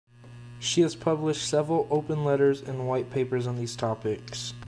[0.59, 4.51] She has published several open letters and white papers on these topics.